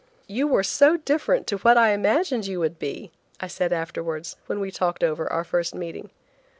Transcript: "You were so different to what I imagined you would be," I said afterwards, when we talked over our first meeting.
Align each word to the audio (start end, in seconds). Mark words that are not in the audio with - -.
"You 0.25 0.47
were 0.47 0.63
so 0.63 0.97
different 0.97 1.45
to 1.45 1.57
what 1.57 1.77
I 1.77 1.91
imagined 1.91 2.47
you 2.47 2.59
would 2.59 2.79
be," 2.79 3.11
I 3.39 3.45
said 3.45 3.71
afterwards, 3.71 4.35
when 4.47 4.59
we 4.59 4.71
talked 4.71 5.03
over 5.03 5.31
our 5.31 5.43
first 5.43 5.75
meeting. 5.75 6.09